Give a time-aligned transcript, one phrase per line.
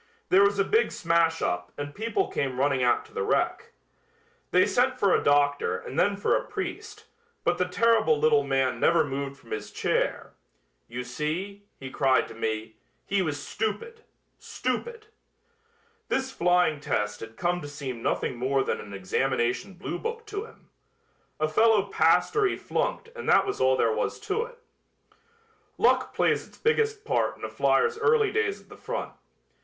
[0.29, 3.71] There was a big smash up and people came running out to the wreck.
[4.49, 7.05] They sent for a doctor and then for a priest,
[7.43, 10.33] but the terrible little man never moved from his chair.
[10.87, 14.03] 'You see,' he cried to me, 'he was stupid!
[14.39, 15.05] stupid!'
[16.07, 20.69] This flying test had come to seem nothing more than an examination bluebook to him.
[21.39, 24.57] A fellow passed or he flunked and that was all there was to it."
[25.77, 29.13] Luck plays its biggest part in a flier's early days at the front.